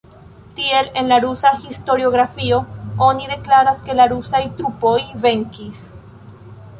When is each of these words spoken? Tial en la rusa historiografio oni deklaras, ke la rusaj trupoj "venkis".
Tial 0.55 0.89
en 0.95 1.07
la 1.09 1.19
rusa 1.25 1.51
historiografio 1.69 2.57
oni 3.09 3.27
deklaras, 3.35 3.83
ke 3.91 3.97
la 4.01 4.07
rusaj 4.15 4.41
trupoj 4.63 4.95
"venkis". 5.27 5.85